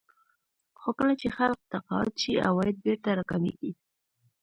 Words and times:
خو 0.79 0.89
کله 0.97 1.13
چې 1.21 1.27
خلک 1.37 1.59
تقاعد 1.73 2.13
شي 2.21 2.33
عواید 2.47 2.75
بېرته 2.85 3.09
راکمېږي 3.17 3.71